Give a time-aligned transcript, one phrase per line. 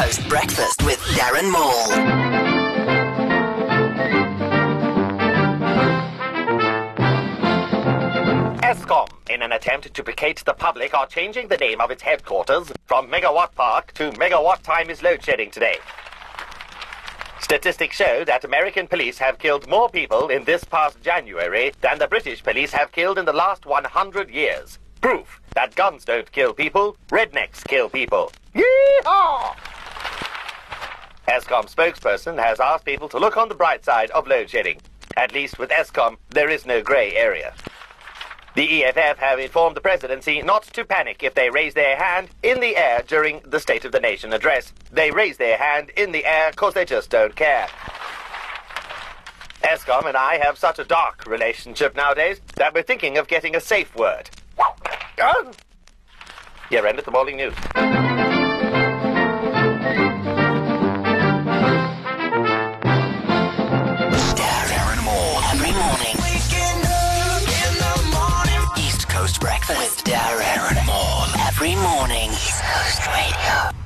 [0.00, 1.90] Coast Breakfast with Darren Maule.
[8.62, 12.72] Eskom, in an attempt to placate the public, are changing the name of its headquarters
[12.86, 15.76] from Megawatt Park to Megawatt Time is Load Shedding today.
[17.42, 22.08] Statistics show that American police have killed more people in this past January than the
[22.08, 24.78] British police have killed in the last 100 years.
[25.02, 28.32] Proof that guns don't kill people, rednecks kill people.
[28.54, 29.49] Yeehaw!
[31.50, 34.80] Eskom spokesperson has asked people to look on the bright side of load shedding.
[35.16, 37.54] At least with Eskom, there is no grey area.
[38.54, 42.60] The EFF have informed the presidency not to panic if they raise their hand in
[42.60, 44.72] the air during the State of the Nation address.
[44.92, 47.66] They raise their hand in the air because they just don't care.
[49.64, 53.60] Eskom and I have such a dark relationship nowadays that we're thinking of getting a
[53.60, 54.30] safe word.
[55.20, 55.50] Oh.
[56.68, 58.09] Here endeth the morning news.
[69.90, 71.26] With Darren Maule.
[71.48, 72.30] Every morning.
[72.30, 73.79] East Coast Radio.